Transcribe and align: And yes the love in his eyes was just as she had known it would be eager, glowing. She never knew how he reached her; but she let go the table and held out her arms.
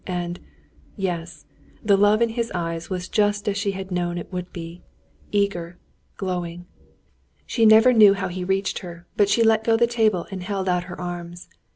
And 0.07 0.39
yes 0.97 1.45
the 1.83 1.95
love 1.95 2.23
in 2.23 2.29
his 2.29 2.51
eyes 2.55 2.89
was 2.89 3.07
just 3.07 3.47
as 3.47 3.55
she 3.55 3.73
had 3.73 3.91
known 3.91 4.17
it 4.17 4.33
would 4.33 4.51
be 4.51 4.81
eager, 5.31 5.77
glowing. 6.17 6.65
She 7.45 7.67
never 7.67 7.93
knew 7.93 8.15
how 8.15 8.27
he 8.29 8.43
reached 8.43 8.79
her; 8.79 9.05
but 9.15 9.29
she 9.29 9.43
let 9.43 9.63
go 9.63 9.77
the 9.77 9.85
table 9.85 10.25
and 10.31 10.41
held 10.41 10.67
out 10.67 10.85
her 10.85 10.99
arms. 10.99 11.49